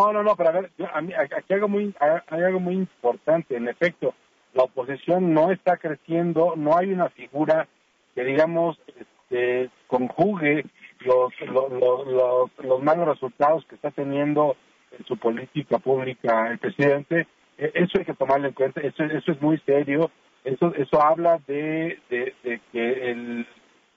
No, 0.00 0.14
no, 0.14 0.22
no, 0.22 0.34
pero 0.34 0.48
a 0.48 0.52
ver, 0.52 0.70
a 0.94 1.00
mí, 1.02 1.12
aquí 1.12 1.52
algo, 1.52 1.68
muy, 1.68 1.94
hay 2.00 2.42
algo 2.42 2.58
muy 2.58 2.74
importante. 2.74 3.54
En 3.54 3.68
efecto, 3.68 4.14
la 4.54 4.62
oposición 4.62 5.34
no 5.34 5.50
está 5.50 5.76
creciendo, 5.76 6.54
no 6.56 6.74
hay 6.74 6.90
una 6.90 7.10
figura 7.10 7.68
que, 8.14 8.24
digamos, 8.24 8.78
este, 8.86 9.68
conjugue 9.88 10.64
los, 11.00 11.32
los, 11.40 11.70
los, 12.06 12.50
los, 12.64 12.82
malos 12.82 13.08
resultados 13.08 13.66
que 13.66 13.74
está 13.74 13.90
teniendo 13.90 14.56
en 14.98 15.04
su 15.04 15.18
política 15.18 15.78
pública 15.78 16.50
el 16.50 16.58
presidente. 16.58 17.26
E, 17.58 17.70
eso 17.74 17.98
hay 17.98 18.06
que 18.06 18.14
tomarlo 18.14 18.48
en 18.48 18.54
cuenta, 18.54 18.80
eso, 18.80 19.04
eso 19.04 19.32
es 19.32 19.42
muy 19.42 19.58
serio. 19.66 20.10
Eso, 20.44 20.72
eso 20.76 21.02
habla 21.02 21.38
de, 21.46 21.98
de, 22.08 22.60
que 22.72 23.10
el, 23.10 23.46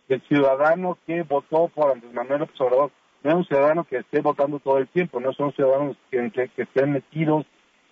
el 0.10 0.22
ciudadano 0.24 0.98
que 1.08 1.22
votó 1.22 1.70
por 1.70 1.92
Andrés 1.92 2.14
Manuel 2.14 2.42
López 2.42 2.60
no 3.24 3.32
es 3.32 3.36
un 3.38 3.46
ciudadano 3.46 3.86
que 3.86 3.98
esté 3.98 4.22
votando 4.22 4.60
todo 4.60 4.78
el 4.78 4.88
tiempo, 4.90 5.20
no 5.20 5.32
son 5.34 5.54
ciudadanos 5.54 5.96
que, 6.12 6.50
estén 6.58 6.92
metidos 6.92 7.46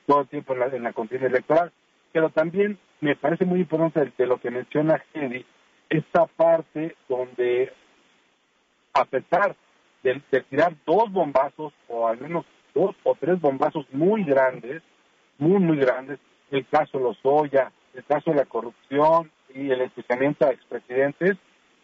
todo 0.06 0.22
el 0.22 0.28
tiempo 0.28 0.54
en 0.54 0.60
la, 0.60 0.66
en 0.68 0.84
la 0.84 0.94
contienda 0.94 1.28
electoral. 1.28 1.72
Pero 2.12 2.30
también 2.30 2.78
me 3.00 3.16
parece 3.16 3.46
muy 3.46 3.62
importante 3.62 4.12
de 4.18 4.28
lo 4.28 4.40
que 4.40 4.52
menciona 4.52 5.02
Henry, 5.14 5.46
esta 5.90 6.26
parte 6.26 6.96
donde 7.08 7.72
a 8.94 9.06
pesar 9.06 9.56
de, 10.04 10.22
de, 10.32 10.42
tirar 10.42 10.76
dos 10.86 11.10
bombazos, 11.12 11.74
o 11.88 12.08
al 12.08 12.20
menos 12.20 12.46
dos 12.74 12.94
o 13.04 13.16
tres 13.16 13.40
bombazos 13.40 13.86
muy 13.94 14.26
grandes, 14.26 14.84
muy, 15.38 15.60
muy 15.60 15.78
grandes, 15.78 16.20
el 16.52 16.68
caso 16.68 17.00
Lozoya, 17.00 17.72
el 17.94 18.04
caso 18.04 18.32
de 18.32 18.38
la 18.38 18.46
corrupción 18.46 19.32
y 19.54 19.72
el 19.72 19.82
enjuiciamiento 19.82 20.46
a 20.46 20.52
expresidentes, 20.52 21.38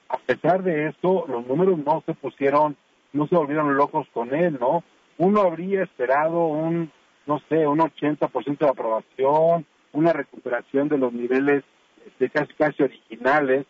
a 0.09 0.17
pesar 0.17 0.63
de 0.63 0.87
esto, 0.87 1.25
los 1.27 1.45
números 1.47 1.77
no 1.79 2.03
se 2.05 2.13
pusieron 2.13 2.75
no 3.13 3.27
se 3.27 3.35
volvieron 3.35 3.75
locos 3.75 4.07
con 4.13 4.33
él, 4.33 4.57
¿no? 4.59 4.83
Uno 5.17 5.41
habría 5.41 5.83
esperado 5.83 6.47
un, 6.47 6.91
no 7.25 7.39
sé, 7.49 7.67
un 7.67 7.79
80% 7.79 8.57
de 8.57 8.69
aprobación, 8.69 9.65
una 9.93 10.13
recuperación 10.13 10.89
de 10.89 10.97
los 10.97 11.13
niveles 11.13 11.63
este, 12.05 12.29
casi 12.29 12.53
casi 12.53 12.83
originales 12.83 13.65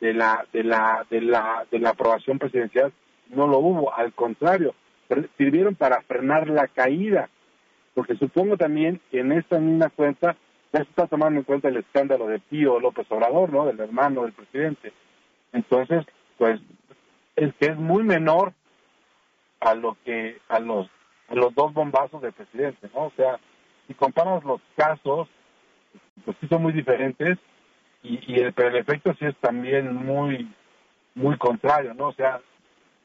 de 0.00 0.14
la 0.14 0.46
de 0.52 0.64
la 0.64 1.06
de 1.10 1.20
la 1.20 1.66
de 1.70 1.78
la 1.78 1.90
aprobación 1.90 2.38
presidencial. 2.38 2.92
No 3.28 3.46
lo 3.46 3.58
hubo 3.58 3.94
al 3.94 4.12
contrario 4.12 4.74
sirvieron 5.36 5.74
para 5.74 6.02
frenar 6.02 6.48
la 6.48 6.68
caída 6.68 7.28
porque 7.94 8.16
supongo 8.16 8.56
también 8.56 9.00
que 9.10 9.20
en 9.20 9.32
esta 9.32 9.58
misma 9.58 9.88
cuenta 9.90 10.36
ya 10.72 10.84
se 10.84 10.90
está 10.90 11.06
tomando 11.06 11.40
en 11.40 11.44
cuenta 11.44 11.68
el 11.68 11.78
escándalo 11.78 12.26
de 12.26 12.38
Pío 12.38 12.78
López 12.78 13.06
Obrador 13.10 13.52
no 13.52 13.66
del 13.66 13.80
hermano 13.80 14.22
del 14.22 14.32
presidente. 14.32 14.92
Entonces 15.52 16.04
pues 16.36 16.60
es 17.36 17.54
que 17.54 17.66
es 17.66 17.76
muy 17.76 18.04
menor 18.04 18.52
a 19.60 19.74
lo 19.74 19.96
que 20.04 20.38
a 20.48 20.60
los 20.60 20.88
a 21.28 21.34
los 21.34 21.54
dos 21.54 21.72
bombazos 21.74 22.22
del 22.22 22.32
presidente, 22.32 22.88
¿no? 22.94 23.06
O 23.06 23.12
sea, 23.16 23.38
si 23.86 23.94
comparas 23.94 24.42
los 24.44 24.60
casos, 24.76 25.28
pues 26.24 26.36
sí 26.40 26.48
son 26.48 26.62
muy 26.62 26.72
diferentes 26.72 27.38
y, 28.02 28.20
y 28.32 28.40
el, 28.40 28.52
pero 28.52 28.68
el 28.68 28.76
efecto 28.76 29.14
sí 29.18 29.26
es 29.26 29.36
también 29.36 29.94
muy 29.94 30.50
muy 31.14 31.36
contrario, 31.36 31.94
¿no? 31.94 32.08
O 32.08 32.12
sea, 32.12 32.40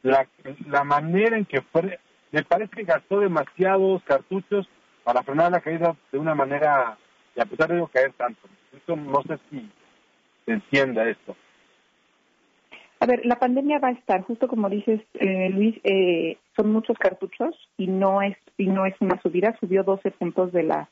la, 0.04 0.28
la 0.68 0.84
manera 0.84 1.38
en 1.38 1.46
que 1.46 1.62
fue, 1.62 2.00
me 2.32 2.44
parece 2.44 2.76
que 2.76 2.84
gastó 2.84 3.20
demasiados 3.20 4.04
cartuchos 4.04 4.68
para 5.04 5.24
frenar 5.24 5.52
la 5.52 5.62
caída 5.62 5.96
de 6.12 6.18
una 6.18 6.36
manera, 6.36 6.98
y 7.36 7.42
a 7.42 7.46
pesar 7.46 7.70
de 7.70 7.76
no 7.76 7.88
caer 7.88 8.14
tanto. 8.14 8.48
Eso 8.72 8.96
no 8.96 9.22
sé 9.24 9.40
si 9.50 9.70
se 10.46 10.52
entienda 10.54 11.10
esto. 11.10 11.36
A 13.04 13.06
ver, 13.06 13.26
la 13.26 13.36
pandemia 13.36 13.80
va 13.80 13.90
a 13.90 13.92
estar, 14.00 14.22
justo 14.22 14.48
como 14.48 14.70
dices, 14.70 15.02
eh, 15.16 15.50
Luis, 15.50 15.76
eh, 15.84 16.38
son 16.56 16.72
muchos 16.72 16.98
cartuchos 16.98 17.54
y 17.78 17.88
no 17.88 18.22
es 18.22 18.38
y 18.58 18.68
no 18.68 18.86
es 18.86 18.96
una 19.02 19.22
subida, 19.22 19.58
subió 19.60 19.84
12 19.84 20.12
puntos 20.12 20.54
de 20.54 20.64
la 20.64 20.88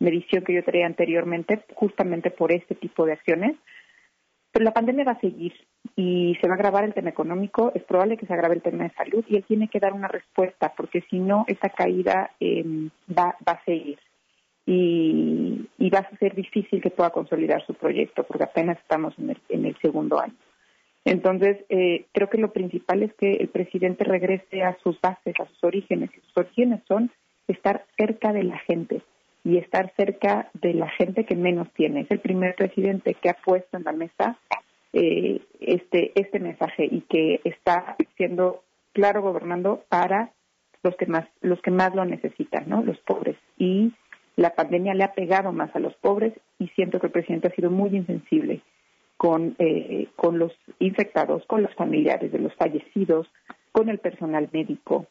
medición 0.00 0.42
que 0.42 0.54
yo 0.54 0.64
traía 0.64 0.86
anteriormente, 0.86 1.64
justamente 1.74 2.32
por 2.32 2.50
este 2.50 2.74
tipo 2.74 3.06
de 3.06 3.12
acciones. 3.12 3.54
Pero 4.50 4.64
la 4.64 4.72
pandemia 4.72 5.04
va 5.04 5.12
a 5.12 5.20
seguir 5.20 5.52
y 5.94 6.36
se 6.40 6.48
va 6.48 6.54
a 6.54 6.56
agravar 6.56 6.82
el 6.82 6.94
tema 6.94 7.10
económico, 7.10 7.70
es 7.76 7.84
probable 7.84 8.16
que 8.16 8.26
se 8.26 8.34
agrave 8.34 8.56
el 8.56 8.62
tema 8.62 8.82
de 8.82 8.94
salud 8.94 9.24
y 9.28 9.36
él 9.36 9.44
tiene 9.44 9.68
que 9.68 9.78
dar 9.78 9.92
una 9.92 10.08
respuesta, 10.08 10.72
porque 10.76 11.02
si 11.10 11.20
no, 11.20 11.44
esta 11.46 11.68
caída 11.68 12.32
eh, 12.40 12.64
va, 13.16 13.36
va 13.46 13.52
a 13.52 13.64
seguir. 13.64 14.00
Y, 14.66 15.68
y, 15.78 15.90
va 15.90 16.00
a 16.00 16.16
ser 16.18 16.34
difícil 16.34 16.82
que 16.82 16.90
pueda 16.90 17.10
consolidar 17.10 17.64
su 17.64 17.74
proyecto, 17.74 18.24
porque 18.24 18.44
apenas 18.44 18.78
estamos 18.78 19.16
en 19.16 19.30
el, 19.30 19.38
en 19.48 19.66
el 19.66 19.76
segundo 19.78 20.20
año. 20.20 20.34
Entonces, 21.04 21.64
eh, 21.68 22.06
creo 22.12 22.30
que 22.30 22.38
lo 22.38 22.52
principal 22.52 23.02
es 23.02 23.12
que 23.14 23.32
el 23.34 23.48
presidente 23.48 24.04
regrese 24.04 24.62
a 24.62 24.76
sus 24.82 25.00
bases, 25.00 25.34
a 25.40 25.46
sus 25.46 25.64
orígenes. 25.64 26.10
Y 26.16 26.20
sus 26.20 26.36
orígenes 26.36 26.80
son 26.86 27.10
estar 27.48 27.84
cerca 27.96 28.32
de 28.32 28.44
la 28.44 28.58
gente 28.58 29.02
y 29.44 29.58
estar 29.58 29.92
cerca 29.96 30.50
de 30.54 30.74
la 30.74 30.88
gente 30.90 31.24
que 31.24 31.34
menos 31.34 31.68
tiene. 31.72 32.02
Es 32.02 32.10
el 32.10 32.20
primer 32.20 32.54
presidente 32.54 33.14
que 33.14 33.30
ha 33.30 33.34
puesto 33.34 33.76
en 33.76 33.84
la 33.84 33.92
mesa 33.92 34.38
eh, 34.92 35.40
este, 35.60 36.12
este 36.14 36.38
mensaje 36.38 36.86
y 36.88 37.00
que 37.02 37.40
está 37.44 37.96
siendo 38.16 38.62
claro 38.92 39.22
gobernando 39.22 39.82
para 39.88 40.30
los 40.84 40.94
que 40.96 41.06
más, 41.06 41.26
los 41.40 41.60
que 41.62 41.70
más 41.70 41.94
lo 41.94 42.04
necesitan, 42.04 42.68
¿no? 42.68 42.82
Los 42.82 42.98
pobres. 42.98 43.36
Y 43.58 43.92
la 44.36 44.54
pandemia 44.54 44.94
le 44.94 45.04
ha 45.04 45.14
pegado 45.14 45.52
más 45.52 45.74
a 45.74 45.80
los 45.80 45.94
pobres 45.96 46.32
y 46.58 46.68
siento 46.68 47.00
que 47.00 47.06
el 47.06 47.12
presidente 47.12 47.48
ha 47.48 47.54
sido 47.54 47.70
muy 47.70 47.90
insensible 47.96 48.60
con, 49.22 49.54
eh, 49.60 50.08
con 50.16 50.40
los 50.40 50.50
infectados, 50.80 51.44
con 51.46 51.62
los 51.62 51.72
familiares 51.76 52.32
de 52.32 52.40
los 52.40 52.52
fallecidos, 52.56 53.28
con 53.70 53.88
el 53.88 54.00
personal 54.00 54.48
médico. 54.52 55.06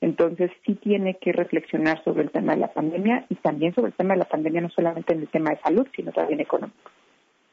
Entonces 0.00 0.50
sí 0.66 0.74
tiene 0.74 1.16
que 1.20 1.30
reflexionar 1.30 2.02
sobre 2.02 2.24
el 2.24 2.32
tema 2.32 2.54
de 2.54 2.58
la 2.58 2.72
pandemia 2.72 3.24
y 3.28 3.36
también 3.36 3.72
sobre 3.72 3.90
el 3.90 3.96
tema 3.96 4.14
de 4.14 4.18
la 4.18 4.28
pandemia, 4.28 4.62
no 4.62 4.70
solamente 4.70 5.14
en 5.14 5.20
el 5.20 5.28
tema 5.28 5.50
de 5.50 5.60
salud, 5.60 5.86
sino 5.94 6.10
también 6.10 6.40
económico. 6.40 6.90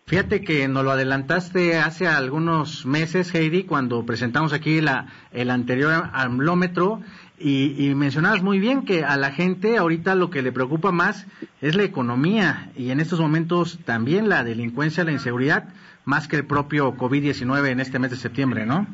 Fíjate 0.07 0.41
que 0.41 0.67
nos 0.67 0.83
lo 0.83 0.89
adelantaste 0.89 1.77
hace 1.77 2.07
algunos 2.07 2.87
meses, 2.87 3.35
Heidi, 3.35 3.65
cuando 3.65 4.03
presentamos 4.03 4.51
aquí 4.51 4.81
la, 4.81 5.05
el 5.31 5.51
anterior 5.51 6.09
amlómetro 6.11 7.01
y, 7.37 7.75
y, 7.77 7.93
mencionabas 7.93 8.41
muy 8.41 8.57
bien 8.57 8.83
que 8.83 9.03
a 9.03 9.15
la 9.15 9.31
gente 9.31 9.77
ahorita 9.77 10.15
lo 10.15 10.31
que 10.31 10.41
le 10.41 10.51
preocupa 10.51 10.91
más 10.91 11.27
es 11.61 11.75
la 11.75 11.83
economía 11.83 12.71
y 12.75 12.89
en 12.89 12.99
estos 12.99 13.19
momentos 13.19 13.77
también 13.85 14.27
la 14.27 14.43
delincuencia, 14.43 15.03
la 15.03 15.11
inseguridad 15.11 15.69
más 16.09 16.27
que 16.27 16.35
el 16.35 16.45
propio 16.45 16.95
COVID-19 16.95 17.69
en 17.69 17.79
este 17.79 17.99
mes 17.99 18.09
de 18.09 18.17
septiembre, 18.17 18.65
¿no? 18.65 18.87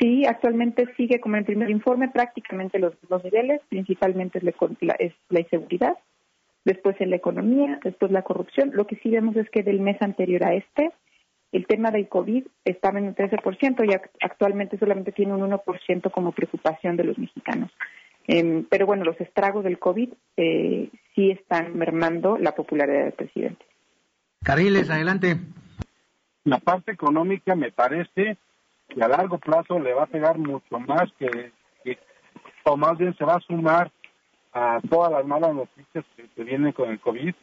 Sí, 0.00 0.26
actualmente 0.26 0.92
sigue 0.96 1.20
como 1.20 1.36
en 1.36 1.40
el 1.40 1.46
primer 1.46 1.70
informe 1.70 2.08
prácticamente 2.08 2.80
los, 2.80 2.94
los 3.08 3.22
niveles, 3.22 3.60
principalmente 3.68 4.38
es 4.38 4.44
la, 4.80 4.94
es 4.98 5.14
la 5.28 5.40
inseguridad, 5.40 5.96
después 6.64 7.00
en 7.00 7.10
la 7.10 7.16
economía, 7.16 7.78
después 7.84 8.10
la 8.10 8.22
corrupción. 8.22 8.72
Lo 8.74 8.86
que 8.86 8.96
sí 8.96 9.10
vemos 9.10 9.36
es 9.36 9.48
que 9.50 9.62
del 9.62 9.80
mes 9.80 10.02
anterior 10.02 10.44
a 10.44 10.54
este, 10.54 10.90
el 11.52 11.66
tema 11.68 11.92
del 11.92 12.08
COVID 12.08 12.44
estaba 12.64 12.98
en 12.98 13.06
un 13.06 13.14
13% 13.14 13.88
y 13.88 13.94
actualmente 14.20 14.76
solamente 14.76 15.12
tiene 15.12 15.34
un 15.34 15.48
1% 15.48 16.10
como 16.10 16.32
preocupación 16.32 16.96
de 16.96 17.04
los 17.04 17.16
mexicanos. 17.16 17.70
Eh, 18.26 18.64
pero 18.68 18.86
bueno, 18.86 19.04
los 19.04 19.20
estragos 19.20 19.62
del 19.62 19.78
COVID 19.78 20.08
eh, 20.36 20.88
sí 21.14 21.30
están 21.30 21.78
mermando 21.78 22.38
la 22.38 22.56
popularidad 22.56 23.04
del 23.04 23.12
presidente. 23.12 23.64
Carriles, 24.42 24.90
adelante 24.90 25.38
la 26.44 26.58
parte 26.58 26.92
económica 26.92 27.54
me 27.54 27.72
parece 27.72 28.36
que 28.88 29.02
a 29.02 29.08
largo 29.08 29.38
plazo 29.38 29.78
le 29.78 29.94
va 29.94 30.04
a 30.04 30.08
pegar 30.08 30.38
mucho 30.38 30.78
más 30.78 31.10
que, 31.18 31.52
o 32.64 32.76
más 32.76 32.96
bien 32.98 33.16
se 33.16 33.24
va 33.24 33.34
a 33.34 33.40
sumar 33.40 33.90
a 34.52 34.80
todas 34.88 35.10
las 35.10 35.26
malas 35.26 35.54
noticias 35.54 36.04
que, 36.16 36.44
vienen 36.44 36.72
con 36.72 36.90
el 36.90 37.00
COVID, 37.00 37.34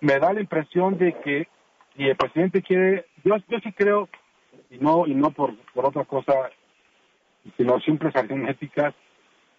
me 0.00 0.18
da 0.18 0.32
la 0.32 0.40
impresión 0.40 0.98
de 0.98 1.12
que 1.20 1.48
si 1.96 2.04
el 2.04 2.16
presidente 2.16 2.62
quiere, 2.62 3.06
yo, 3.24 3.36
yo 3.48 3.58
sí 3.60 3.72
creo, 3.72 4.08
y 4.70 4.78
no 4.78 5.06
y 5.06 5.14
no 5.14 5.30
por, 5.30 5.54
por 5.74 5.86
otra 5.86 6.04
cosa, 6.04 6.50
sino 7.56 7.80
simples 7.80 8.14
aritméticas, 8.16 8.94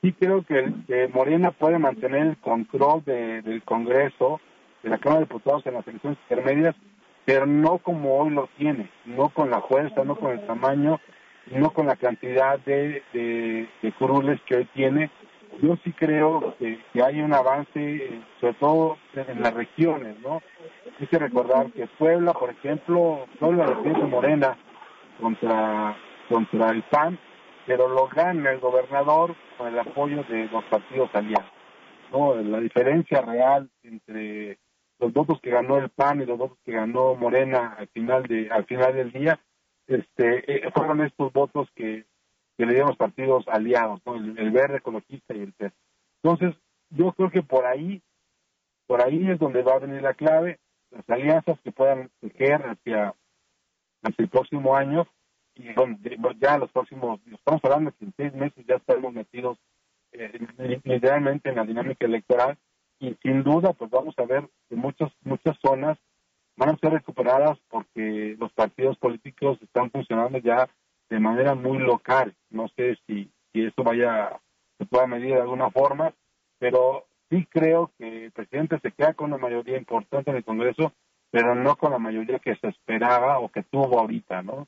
sí 0.02 0.14
creo 0.14 0.44
que, 0.44 1.10
Morena 1.14 1.52
puede 1.52 1.78
mantener 1.78 2.28
el 2.28 2.38
control 2.38 3.04
del 3.06 3.64
Congreso, 3.64 4.42
de 4.84 4.90
la 4.90 4.98
Cámara 4.98 5.22
de 5.22 5.26
Diputados 5.26 5.66
en 5.66 5.74
las 5.76 5.88
elecciones 5.88 6.20
intermedias, 6.30 6.76
pero 7.30 7.46
no 7.46 7.78
como 7.78 8.18
hoy 8.18 8.32
lo 8.32 8.50
tiene, 8.58 8.90
no 9.06 9.30
con 9.30 9.52
la 9.52 9.62
fuerza, 9.62 10.04
no 10.04 10.16
con 10.16 10.32
el 10.32 10.44
tamaño, 10.48 11.00
no 11.52 11.70
con 11.70 11.86
la 11.86 11.96
cantidad 11.96 12.58
de, 12.58 13.04
de, 13.14 13.92
curules 14.00 14.42
que 14.48 14.56
hoy 14.56 14.66
tiene. 14.74 15.12
Yo 15.62 15.78
sí 15.84 15.92
creo 15.92 16.56
que, 16.58 16.80
hay 17.00 17.22
un 17.22 17.32
avance, 17.32 18.24
sobre 18.42 18.54
todo 18.56 18.98
en 19.14 19.44
las 19.44 19.54
regiones, 19.54 20.20
¿no? 20.22 20.42
Hay 21.00 21.06
que 21.06 21.20
recordar 21.20 21.72
que 21.72 21.86
Puebla, 22.00 22.34
por 22.34 22.50
ejemplo, 22.50 23.28
Puebla 23.40 23.68
defiende 23.68 24.06
Morena 24.08 24.58
contra, 25.22 25.96
contra 26.30 26.72
el 26.72 26.82
PAN, 26.82 27.20
pero 27.68 27.90
lo 27.90 28.08
gana 28.08 28.50
el 28.50 28.60
gobernador 28.60 29.36
con 29.56 29.68
el 29.68 29.78
apoyo 29.78 30.24
de 30.24 30.48
los 30.48 30.64
partidos 30.64 31.12
aliados. 31.14 31.52
¿no? 32.12 32.34
La 32.42 32.60
diferencia 32.60 33.22
real 33.22 33.70
entre 33.84 34.58
los 35.00 35.14
votos 35.14 35.40
que 35.42 35.50
ganó 35.50 35.78
el 35.78 35.90
PAN 35.90 36.22
y 36.22 36.26
los 36.26 36.38
votos 36.38 36.58
que 36.66 36.74
ganó 36.74 37.16
Morena 37.16 37.76
al 37.78 37.88
final 37.88 38.24
de 38.24 38.50
al 38.52 38.66
final 38.66 38.94
del 38.94 39.12
día 39.12 39.40
este 39.88 40.68
eh, 40.68 40.72
fueron 40.74 41.02
estos 41.02 41.32
votos 41.34 41.70
que, 41.74 42.06
que 42.58 42.66
le 42.66 42.74
dieron 42.74 42.90
los 42.90 42.98
partidos 42.98 43.48
aliados 43.48 44.02
el, 44.06 44.52
verde 44.52 44.78
ecologista 44.78 45.34
y 45.34 45.42
el 45.42 45.54
PER 45.54 45.74
entonces 46.22 46.56
yo 46.90 47.14
creo 47.14 47.32
que 47.32 47.42
por 47.42 47.66
ahí 47.66 48.02
por 48.88 49.04
ahí 49.04 49.30
es 49.30 49.40
donde 49.40 49.64
va 49.64 49.76
a 49.76 49.80
venir 49.80 50.02
la 50.02 50.14
clave 50.14 50.60
las 50.92 51.10
alianzas 51.10 51.60
que 51.62 51.72
puedan 51.72 52.10
tejer 52.20 52.62
hacia 52.66 53.16
hacia 54.04 54.24
el 54.24 54.30
próximo 54.30 54.76
año 54.76 55.08
y 55.56 55.74
donde 55.74 56.18
ya 56.40 56.58
los 56.58 56.72
próximos 56.72 57.20
estamos 57.26 57.64
hablando 57.64 57.92
que 57.94 58.06
en 58.06 58.14
seis 58.18 58.34
meses 58.34 58.66
ya 58.68 58.76
estamos 58.76 59.14
metidos 59.14 59.58
eh, 60.12 60.40
literalmente 60.84 61.50
en 61.50 61.56
la 61.56 61.64
dinámica 61.64 62.06
electoral 62.06 62.58
y 63.00 63.16
sin 63.22 63.44
duda 63.44 63.74
pues 63.74 63.90
vamos 63.90 64.14
a 64.18 64.26
ver 64.26 64.48
que 64.68 64.76
muchas 64.76 65.12
muchas 65.24 65.58
zonas 65.62 65.98
van 66.58 66.70
a 66.70 66.78
ser 66.78 66.92
recuperadas 66.92 67.58
porque 67.70 68.36
los 68.38 68.52
partidos 68.54 68.98
políticos 68.98 69.58
están 69.62 69.90
funcionando 69.92 70.38
ya 70.40 70.70
de 71.10 71.20
manera 71.20 71.56
muy 71.56 71.80
local. 71.80 72.36
No 72.50 72.68
sé 72.76 72.98
si 73.08 73.32
si 73.52 73.66
esto 73.66 73.84
vaya 73.84 74.40
se 74.78 74.86
pueda 74.86 75.08
medir 75.08 75.36
de 75.36 75.42
alguna 75.42 75.70
forma 75.72 76.14
pero 76.60 77.06
sí 77.30 77.46
creo 77.50 77.92
que 77.98 78.26
el 78.26 78.32
presidente 78.32 78.80
se 78.80 78.92
queda 78.92 79.14
con 79.14 79.28
una 79.28 79.42
mayoría 79.42 79.78
importante 79.78 80.32
en 80.32 80.38
el 80.38 80.44
Congreso 80.44 80.94
pero 81.32 81.56
no 81.56 81.76
con 81.76 81.92
la 81.92 82.00
mayoría 82.00 82.40
que 82.40 82.56
se 82.56 82.68
esperaba 82.68 83.40
o 83.40 83.50
que 83.50 83.64
tuvo 83.64 84.00
ahorita 84.00 84.42
no 84.42 84.68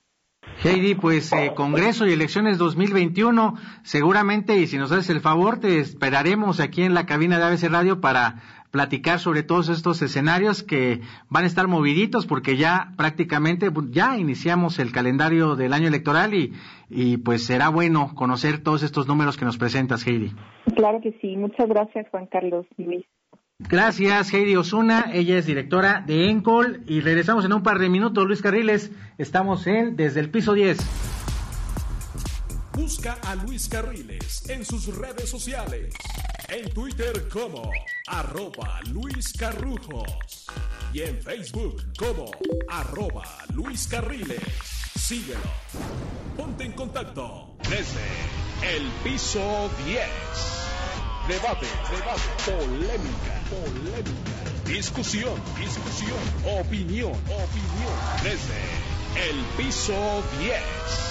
Heidi, 0.63 0.93
pues 0.93 1.33
eh, 1.33 1.53
Congreso 1.55 2.05
y 2.05 2.13
elecciones 2.13 2.59
2021, 2.59 3.55
seguramente, 3.81 4.57
y 4.57 4.67
si 4.67 4.77
nos 4.77 4.91
haces 4.91 5.09
el 5.09 5.19
favor, 5.19 5.59
te 5.59 5.79
esperaremos 5.79 6.59
aquí 6.59 6.83
en 6.83 6.93
la 6.93 7.07
cabina 7.07 7.39
de 7.39 7.45
ABC 7.45 7.63
Radio 7.63 7.99
para 7.99 8.35
platicar 8.69 9.19
sobre 9.19 9.41
todos 9.41 9.69
estos 9.69 10.01
escenarios 10.03 10.61
que 10.61 11.01
van 11.29 11.45
a 11.45 11.47
estar 11.47 11.67
moviditos 11.67 12.27
porque 12.27 12.57
ya 12.57 12.93
prácticamente 12.95 13.69
ya 13.89 14.17
iniciamos 14.17 14.77
el 14.77 14.91
calendario 14.91 15.55
del 15.55 15.73
año 15.73 15.87
electoral 15.87 16.35
y, 16.35 16.53
y 16.89 17.17
pues 17.17 17.43
será 17.45 17.69
bueno 17.69 18.11
conocer 18.13 18.63
todos 18.63 18.83
estos 18.83 19.07
números 19.07 19.37
que 19.37 19.45
nos 19.45 19.57
presentas, 19.57 20.05
Heidi. 20.05 20.31
Claro 20.75 21.01
que 21.01 21.17
sí. 21.21 21.37
Muchas 21.37 21.67
gracias, 21.67 22.07
Juan 22.11 22.27
Carlos 22.27 22.67
Luis. 22.77 23.05
Gracias, 23.69 24.33
Heidi 24.33 24.55
Osuna. 24.55 25.11
Ella 25.13 25.37
es 25.37 25.45
directora 25.45 26.03
de 26.05 26.29
ENCOL. 26.29 26.83
Y 26.87 27.01
regresamos 27.01 27.45
en 27.45 27.53
un 27.53 27.63
par 27.63 27.79
de 27.79 27.89
minutos, 27.89 28.25
Luis 28.25 28.41
Carriles. 28.41 28.91
Estamos 29.17 29.65
en 29.67 29.95
Desde 29.95 30.19
el 30.19 30.29
Piso 30.29 30.53
10. 30.53 30.77
Busca 32.73 33.17
a 33.23 33.35
Luis 33.35 33.67
Carriles 33.67 34.49
en 34.49 34.65
sus 34.65 34.87
redes 34.95 35.29
sociales. 35.29 35.93
En 36.49 36.69
Twitter 36.73 37.27
como 37.31 37.69
arroba 38.07 38.79
Luis 38.91 39.33
Carrujos. 39.33 40.47
Y 40.93 41.01
en 41.01 41.21
Facebook 41.21 41.83
como 41.97 42.31
arroba 42.69 43.23
Luis 43.53 43.87
Carriles. 43.87 44.41
Síguelo. 44.97 45.39
Ponte 46.37 46.63
en 46.63 46.71
contacto 46.73 47.55
desde 47.69 48.75
el 48.75 48.87
piso 49.03 49.69
10. 49.85 50.60
Debate, 51.31 51.65
debate, 51.89 52.21
polémica, 52.45 53.39
polémica, 53.49 54.41
discusión, 54.65 55.41
discusión, 55.57 56.19
opinión, 56.59 57.13
opinión. 57.13 57.95
Desde 58.21 59.29
el 59.29 59.37
piso 59.55 59.93
10 60.41 61.10